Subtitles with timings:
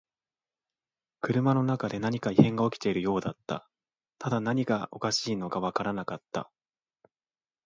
[1.21, 3.69] 車の中で何か異変が起きているようだった。
[4.17, 6.49] ただ何がおかしいのかわからなかった。